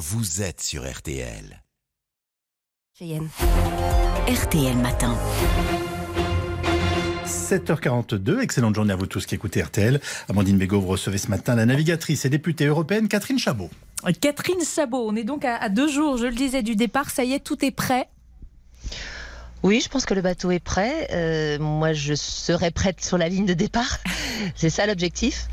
[0.00, 1.62] vous êtes sur RTL.
[2.98, 5.14] RTL Matin.
[7.26, 10.00] 7h42, excellente journée à vous tous qui écoutez RTL.
[10.30, 13.68] Amandine Bégaud, vous recevez ce matin la navigatrice et députée européenne Catherine Chabot.
[14.22, 17.10] Catherine Chabot, on est donc à, deux jours, je le disais, du départ.
[17.10, 18.08] Ça y est, tout est prêt?
[19.62, 21.08] Oui, je pense que le bateau est prêt.
[21.12, 23.98] Euh, moi, je serai prête sur la ligne de départ.
[24.54, 25.46] C'est ça l'objectif.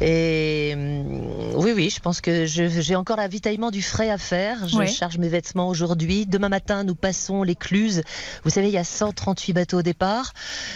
[0.00, 1.20] Et hum,
[1.56, 4.66] oui, oui, je pense que j'ai encore l'avitaillement du frais à faire.
[4.66, 6.24] Je charge mes vêtements aujourd'hui.
[6.24, 8.02] Demain matin, nous passons l'écluse.
[8.44, 10.32] Vous savez, il y a 138 bateaux au départ.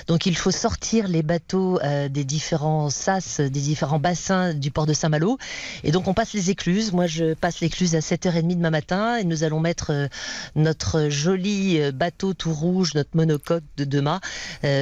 [0.08, 4.84] Donc, il faut sortir les bateaux euh, des différents sas, des différents bassins du port
[4.84, 5.38] de Saint-Malo.
[5.84, 6.92] Et donc, on passe les écluses.
[6.92, 9.16] Moi, je passe l'écluse à 7h30 demain matin.
[9.16, 10.08] Et nous allons mettre euh,
[10.54, 14.20] notre joli euh, bateau tout rouge, notre monocoque de demain,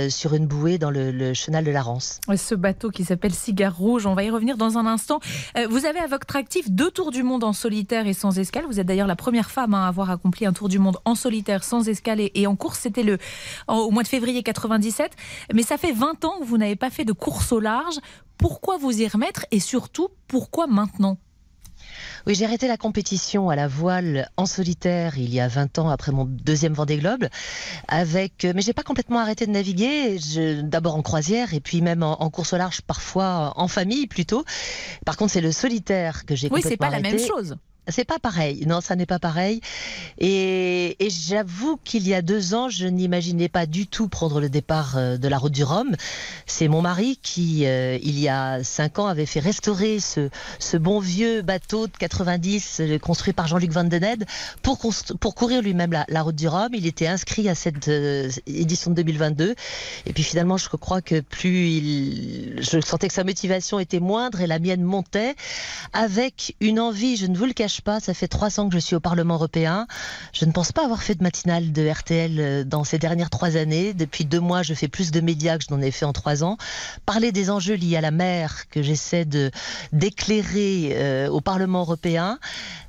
[0.08, 2.20] sur une bouée dans le, chenal de la Rance.
[2.36, 5.20] Ce bateau qui s'appelle Cigare Rouge, on va y revenir dans un instant.
[5.56, 8.64] Euh, vous avez à votre actif deux tours du monde en solitaire et sans escale.
[8.66, 11.64] Vous êtes d'ailleurs la première femme à avoir accompli un tour du monde en solitaire,
[11.64, 12.80] sans escale et, en course.
[12.80, 13.18] C'était le
[13.68, 15.12] au mois de février 97.
[15.54, 17.96] Mais ça fait 20 ans que vous n'avez pas fait de course au large.
[18.38, 21.18] Pourquoi vous y remettre et surtout pourquoi maintenant?
[22.26, 25.88] Oui, j'ai arrêté la compétition à la voile en solitaire il y a 20 ans
[25.88, 27.26] après mon deuxième Vendée Globe.
[27.88, 30.18] Avec, euh, mais j'ai pas complètement arrêté de naviguer.
[30.62, 34.44] D'abord en croisière et puis même en, course au large, parfois en famille plutôt.
[35.04, 37.08] Par contre, c'est le solitaire que j'ai oui, complètement arrêté.
[37.08, 37.56] Oui, c'est pas la même chose.
[37.88, 38.64] C'est pas pareil.
[38.66, 39.60] Non, ça n'est pas pareil.
[40.18, 44.96] Et, j'avoue qu'il y a deux ans, je n'imaginais pas du tout prendre le départ
[44.96, 45.96] euh, de la route du Rhum.
[46.46, 50.30] C'est mon mari qui, euh, il y a cinq ans, avait fait restaurer ce,
[50.76, 54.24] bon vieux bateau de 90 euh, construit par Jean-Luc Van Den
[54.62, 54.78] pour,
[55.18, 56.68] pour courir lui-même la, route du Rhum.
[56.74, 57.88] Il était inscrit à cette
[58.46, 59.56] édition de 2022.
[60.06, 64.40] Et puis finalement, je crois que plus il, je sentais que sa motivation était moindre
[64.40, 65.34] et la mienne montait
[65.92, 68.80] avec une envie, je ne vous le cache pas, ça fait trois ans que je
[68.80, 69.86] suis au Parlement européen.
[70.32, 73.56] Je ne pense pas avoir fait de matinale de RTL euh, dans ces dernières trois
[73.56, 73.94] années.
[73.94, 76.44] Depuis deux mois, je fais plus de médias que je n'en ai fait en trois
[76.44, 76.58] ans.
[77.06, 79.50] Parler des enjeux liés à la mer que j'essaie de
[79.92, 82.38] d'éclairer euh, au Parlement européen,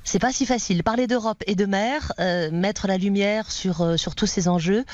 [0.02, 0.82] c'est pas si facile.
[0.82, 4.84] Parler d'Europe et de mer, euh, mettre la lumière sur sur tous ces enjeux,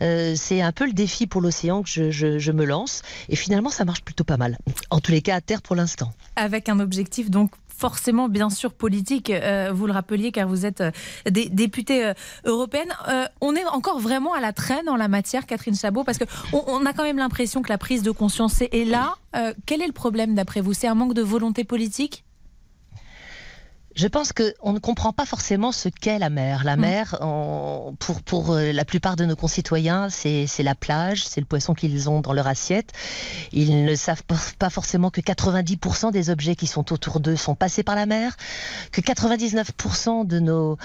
[0.00, 3.02] c'est un peu le défi pour l'océan que je, je me lance.
[3.28, 4.58] Et finalement, ça marche plutôt pas mal.
[4.90, 6.12] En tous les cas, à terre pour l'instant.
[6.36, 9.30] Avec un objectif donc forcément, bien sûr, politique.
[9.30, 10.90] Euh, vous le rappeliez car vous êtes euh,
[11.26, 12.14] députée euh,
[12.44, 12.92] européenne.
[13.40, 16.84] on est encore vraiment à la traîne en la matière, Catherine Chabot, parce qu'on on
[16.84, 19.14] a quand même l'impression que la prise de conscience est là.
[19.66, 20.74] quel est le problème d'après vous?
[20.74, 22.24] C'est un manque de volonté politique?
[24.00, 26.64] Je pense qu'on ne comprend pas forcément ce qu'est la mer.
[26.64, 26.80] La mm.
[26.80, 27.18] mer,
[27.98, 32.08] pour, pour euh, la plupart de nos concitoyens, c'est la plage, c'est le poisson qu'ils
[32.08, 32.92] ont dans leur assiette.
[33.52, 34.22] Ils ne savent
[34.58, 38.36] pas forcément que 90% des objets qui sont autour d'eux sont passés par la mer,
[38.90, 40.78] que 99% de nos,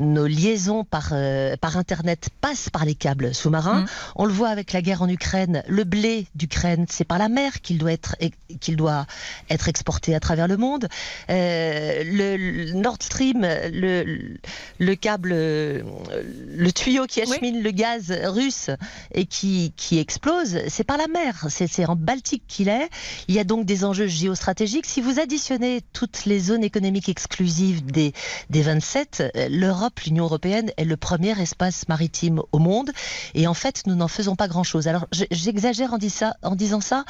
[0.00, 3.82] nos liaisons par, euh, par Internet passent par les câbles sous-marins.
[3.82, 3.86] Mm.
[4.16, 5.62] On le voit avec la guerre en Ukraine.
[5.68, 8.16] Le blé d'Ukraine, c'est par la mer qu'il doit être,
[8.58, 9.06] qu'il doit
[9.50, 10.88] être exporté à travers le monde.
[11.30, 14.36] Euh, le, Nord Stream, le,
[14.78, 18.70] le câble, le tuyau qui achemine le gaz russe
[19.12, 21.46] et qui, qui explose, c'est par la mer.
[21.48, 22.88] C'est en Baltique qu'il est.
[23.28, 24.86] Il y a donc des enjeux géostratégiques.
[24.86, 28.12] Si vous additionnez toutes les zones économiques exclusives des,
[28.50, 32.90] des 27, l'Europe, l'Union européenne est le premier espace maritime au monde.
[33.34, 34.88] Et en fait, nous n'en faisons pas grand-chose.
[34.88, 35.98] Alors, j'exagère en,
[36.42, 37.04] en, disant ça,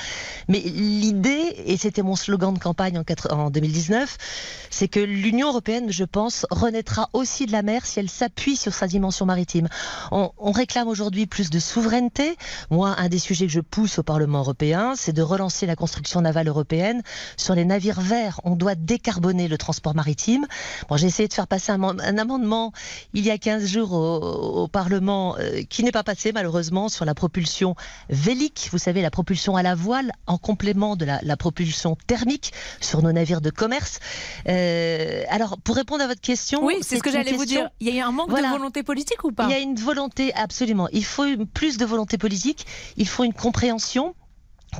[0.48, 4.16] mais l'idée, et c'était mon slogan de campagne en, en 2019,
[4.70, 8.72] c'est que l'Union européenne, je pense, renaîtra aussi de la mer si elle s'appuie sur
[8.72, 9.68] sa dimension maritime.
[10.12, 12.36] On, réclame aujourd'hui plus de souveraineté.
[12.70, 16.20] Moi, un des sujets que je pousse au Parlement européen, c'est de relancer la construction
[16.20, 17.02] navale européenne
[17.36, 18.40] sur les navires verts.
[18.44, 20.46] On doit décarboner le transport maritime.
[20.88, 21.82] Bon, j'ai essayé de faire passer un,
[22.18, 22.72] amendement
[23.12, 27.14] il y a 15 jours au, Parlement euh, qui n'est pas passé malheureusement sur la
[27.14, 27.74] propulsion
[28.10, 28.68] vélique.
[28.70, 33.10] Vous savez, la propulsion à la voile en complément de la, propulsion thermique sur nos
[33.10, 33.98] navires de commerce.
[34.48, 37.70] Euh, euh, alors, pour répondre à votre question, oui, c'est ce que j'allais vous dire.
[37.80, 40.34] Il y a un manque de volonté politique ou pas Il y a une volonté,
[40.34, 40.88] absolument.
[40.92, 42.66] Il faut plus de volonté politique.
[42.96, 44.14] Il faut une compréhension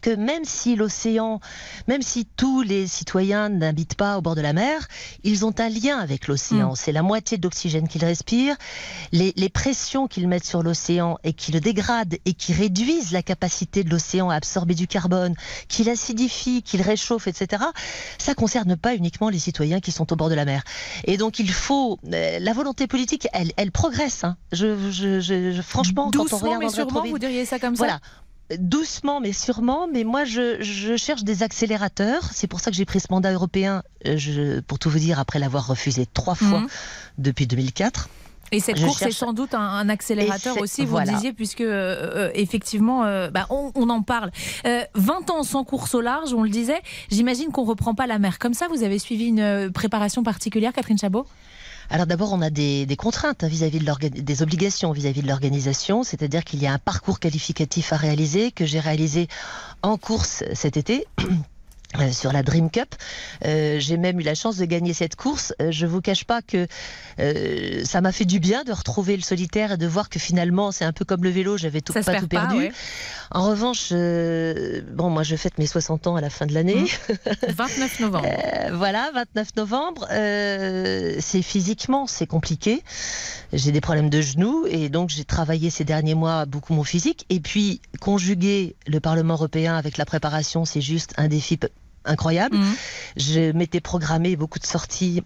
[0.01, 1.41] que même si l'océan,
[1.89, 4.87] même si tous les citoyens n'habitent pas au bord de la mer,
[5.25, 6.73] ils ont un lien avec l'océan.
[6.73, 6.77] Mm.
[6.77, 8.57] C'est la moitié d'oxygène qu'ils respirent.
[9.13, 13.85] Les, pressions qu'ils mettent sur l'océan et qui le dégradent et qui réduisent la capacité
[13.85, 15.35] de l'océan à absorber du carbone,
[15.69, 17.63] qui l'acidifient, qui le réchauffent, etc.,
[18.19, 20.63] ça concerne pas uniquement les citoyens qui sont au bord de la mer.
[21.05, 21.99] Et donc il faut...
[22.13, 24.25] Euh, la volonté politique, elle, elle progresse.
[24.25, 24.37] Hein.
[24.53, 28.01] Je, franchement, quand on regarde mais sûrement, vous diriez ça comme ça
[28.59, 32.23] doucement mais sûrement, mais moi je, je cherche des accélérateurs.
[32.33, 35.19] C'est pour ça que j'ai pris ce mandat européen, euh, je, pour tout vous dire,
[35.19, 36.69] après l'avoir refusé trois fois Mhm.
[37.19, 38.09] depuis 2004.
[38.53, 41.11] Et cette Je course cherche- est sans doute un, un accélérateur aussi, vous voilà.
[41.11, 44.31] le disiez, puisque euh, euh, effectivement, euh, bah, on, on en parle.
[44.67, 46.81] Euh, 20 ans sans course au large, on le disait.
[47.11, 48.39] J'imagine qu'on reprend pas la mer.
[48.39, 51.27] Comme ça, vous avez suivi une préparation particulière, Catherine Chabot?
[51.91, 56.03] Alors d'abord, on a des, contraintes hein, vis-à-vis de l'orga- des obligations vis-à-vis de l'organisation,
[56.03, 59.29] c'est-à-dire qu'il y a un parcours qualificatif à réaliser que j'ai réalisé
[59.83, 61.07] en course cet été.
[62.01, 62.95] euh, Sur la Dream Cup,
[63.45, 65.53] Euh, j'ai même eu la chance de gagner cette course.
[65.61, 66.67] Euh, je vous cache pas que
[67.21, 70.73] euh, ça m'a fait du bien de retrouver le solitaire et de voir que finalement
[70.73, 72.57] c'est un peu comme le vélo, j'avais tout, Ça pas tout pas, perdu.
[72.57, 72.73] ouais.
[73.31, 76.85] En revanche, bon moi je fête mes 60 ans à la fin de l'année.
[76.85, 77.53] Mmh.
[77.57, 78.27] 29 novembre.
[78.27, 80.07] Euh, voilà, 29 novembre.
[80.11, 82.83] c'est physiquement, c'est compliqué.
[83.53, 87.27] J'ai des problèmes de genoux et donc j'ai travaillé ces derniers mois beaucoup mon physique.
[87.31, 91.59] Et puis conjuguer le Parlement européen avec la préparation, c'est juste un défi
[92.07, 92.57] incroyable.
[92.57, 92.75] Mhm.
[93.17, 95.23] Je m'étais programmé beaucoup de sorties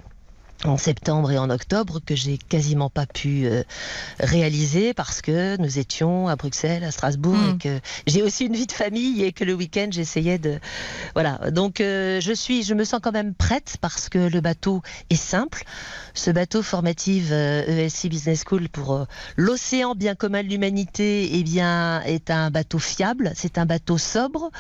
[0.64, 3.62] en septembre et en octobre que j'ai quasiment pas pu euh,
[4.18, 7.50] réaliser parce que nous étions à Bruxelles, à Strasbourg Mm.
[7.50, 10.58] et que j'ai aussi une vie de famille et que le week-end j'essayais de
[11.14, 11.50] voilà.
[11.50, 15.16] Donc euh, je suis je me sens quand même prête parce que le bateau est
[15.16, 15.64] simple.
[16.12, 19.04] Ce bateau formative euh, ESC Business School pour euh,
[19.36, 24.50] l'océan bien commun de l'humanité eh bien est un bateau fiable c'est un bateau sobre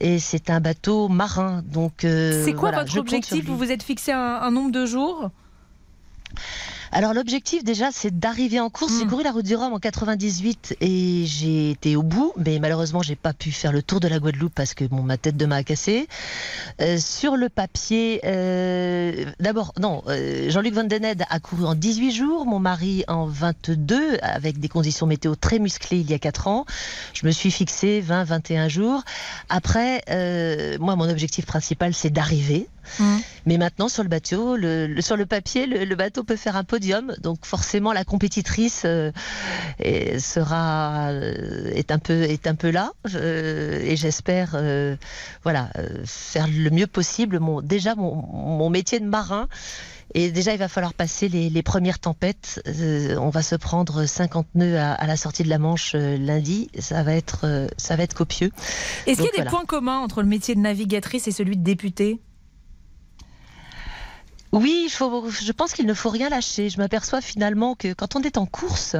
[0.00, 1.62] et c'est un bateau marin.
[1.66, 3.44] Donc euh, C'est quoi voilà, votre objectif?
[3.46, 5.30] Vous vous êtes fixé un, un nombre de jours?
[6.94, 8.92] Alors l'objectif déjà c'est d'arriver en course.
[8.98, 9.08] J'ai Mm.
[9.08, 13.16] couru la route du Rhum en 98 et j'ai été au bout, mais malheureusement j'ai
[13.16, 15.56] pas pu faire le tour de la Guadeloupe parce que bon, ma tête de m'a
[15.56, 16.06] a cassé.
[16.82, 21.74] Euh, sur le papier, euh, d'abord non, euh, Jean-Luc Van Den Ed a couru en
[21.74, 26.18] 18 jours, mon mari en 22 avec des conditions météo très musclées il y a
[26.18, 26.66] 4 ans.
[27.14, 29.02] Je me suis fixé 20-21 jours.
[29.48, 30.02] Après,
[30.78, 32.68] moi mon objectif principal c'est d'arriver.
[32.98, 33.20] Mhm.
[33.46, 36.56] Mais maintenant, sur le bateau, le, le- sur le papier, le, le bateau peut faire
[36.56, 37.14] un podium.
[37.20, 39.10] Donc forcément, la compétitrice euh,
[39.78, 42.92] est, sera euh, est un peu est un peu là.
[43.14, 44.96] Euh, et j'espère, euh,
[45.42, 47.38] voilà, euh, faire le mieux possible.
[47.40, 49.48] Mon déjà mon, mon métier de marin.
[50.14, 52.60] Et déjà, il va falloir passer les, les premières tempêtes.
[52.66, 56.18] Euh, on va se prendre 50 nœuds à, à la sortie de la Manche euh,
[56.18, 56.68] lundi.
[56.78, 58.50] Ça va être, euh, ça va être copieux.
[59.06, 61.62] Est-ce qu'il y a des points communs entre le métier de navigatrice et celui de
[61.64, 62.20] députée?
[64.52, 66.68] Oui, faut, je pense qu'il ne faut rien lâcher.
[66.68, 68.96] Je m'aperçois finalement que quand on est en course,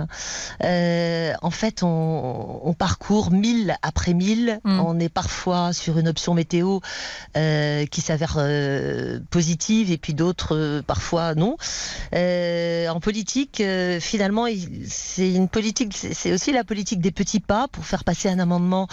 [0.64, 4.60] euh, en fait, on, on parcourt mille après mille.
[4.64, 4.80] Mm.
[4.80, 6.80] On est parfois sur une option météo
[7.36, 11.56] euh, qui s'avère euh, positive et puis d'autres euh, parfois non.
[12.14, 14.46] Euh, en politique, euh, finalement,
[14.88, 18.88] c'est une politique, c'est aussi la politique des petits pas pour faire passer un amendement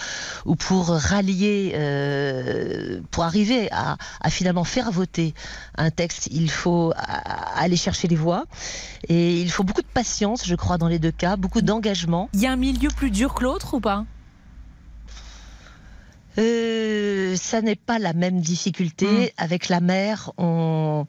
[0.46, 5.34] ou pour rallier, euh, pour arriver à, à finalement faire voter
[5.78, 6.28] un texte.
[6.32, 8.46] Il faut a- aller chercher les voix
[9.08, 12.30] et il faut beaucoup de patience, je crois, dans les deux cas, beaucoup d'engagement.
[12.34, 14.06] Il y a un milieu plus dur que l'autre ou pas?
[16.40, 19.34] Euh, ça n'est pas la même difficulté.
[19.38, 21.06] Avec la mer, on,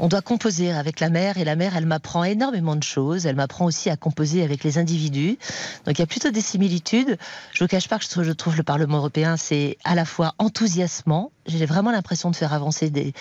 [0.00, 3.24] on doit composer avec la mer et la mer, elle m'apprend énormément de choses.
[3.26, 5.38] Elle m'apprend aussi à composer avec les individus.
[5.86, 7.16] Donc il y a plutôt des similitudes.
[7.52, 10.34] Je ne vous cache pas que je trouve, le Parlement européen, c'est à la fois
[10.38, 11.30] enthousiasmant.
[11.46, 13.12] J'ai vraiment l'impression de faire avancer des,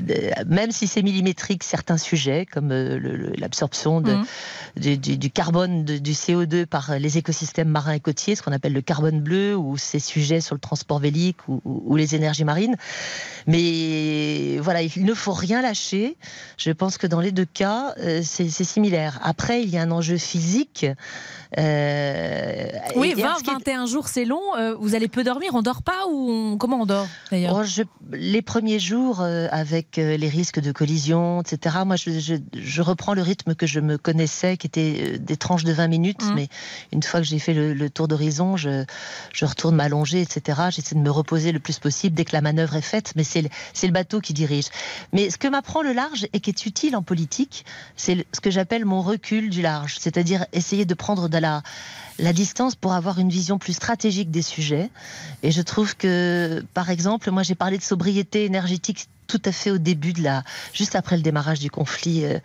[0.00, 4.24] des- même si c'est millimétrique, certains sujets comme euh, l'absorption Mhm.
[4.76, 8.52] du, du- du carbone, de- du CO2 par les écosystèmes marins et côtiers, ce qu'on
[8.52, 12.14] appelle le carbone bleu, ou ces sujets sur le transport vélique ou, ou- ou les
[12.14, 12.76] énergies marines.
[13.46, 16.16] Mais voilà, il ne faut rien lâcher.
[16.56, 19.18] Je pense que dans les deux cas, euh, c'est similaire.
[19.22, 20.86] Après, il y a un enjeu physique.
[21.56, 22.66] euh,
[22.96, 24.40] Oui, et- et alors, ce qui est- 20-21 jours, c'est long.
[24.58, 25.50] Euh, vous allez peu dormir.
[25.54, 29.96] On dort pas ou on- comment on dort d'ailleurs Oh, je- les premiers jours, avec
[29.96, 33.96] les risques de collision, etc., moi, je, je- je reprends le rythme que je me
[33.98, 36.22] connaissais, qui était des tranches de 20 minutes.
[36.22, 36.34] Mhm.
[36.34, 36.48] Mais
[36.92, 38.84] une fois que j'ai fait le, le tour d'horizon, je,
[39.32, 40.67] je retourne m'allonger, etc.
[40.70, 43.42] J'essaie de me reposer le plus possible dès que la manœuvre est faite, mais c'est
[43.42, 43.48] le,
[43.82, 44.66] le bateau qui dirige.
[45.12, 47.64] Mais ce que m'apprend le large et qui est utile en politique,
[47.96, 51.62] c'est ce que j'appelle mon recul du large, c'est-à-dire essayer de prendre de la,
[52.18, 54.90] la distance pour avoir une vision plus stratégique des sujets.
[55.42, 59.70] Et je trouve que, par exemple, moi j'ai parlé de sobriété énergétique tout à fait
[59.70, 60.42] au début de la,
[60.72, 62.38] juste après le démarrage du conflit euh,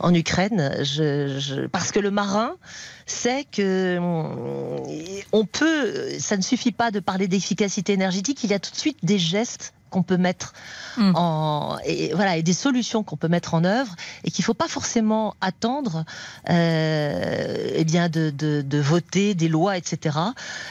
[0.00, 0.70] en Ukraine,
[1.72, 2.56] parce que le marin
[3.06, 4.82] sait que hum,
[5.32, 8.76] on peut, ça ne suffit pas de parler d'efficacité énergétique, il y a tout de
[8.76, 10.48] suite des gestes qu'on peut mettre
[10.96, 11.12] Mm.
[11.16, 13.92] en et voilà et des solutions qu'on peut mettre en œuvre
[14.24, 16.04] et qu'il faut pas forcément attendre
[16.50, 19.92] euh, eh bien de, de, de voter des lois etc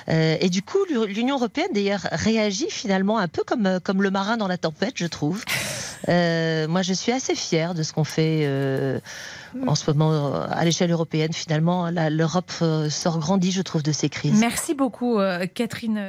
[0.08, 0.80] Euh, et du coup
[1.18, 5.08] l'Union européenne d'ailleurs réagit finalement un peu comme comme le marin dans la tempête je
[5.18, 5.40] trouve
[6.10, 9.00] Euh, moi je suis assez fière de ce qu'on fait euh,
[9.72, 11.80] en ce moment euh, à l'échelle européenne finalement
[12.20, 16.00] l'Europe euh, sort grandie je trouve de ces crises Merci beaucoup, euh, Catherine.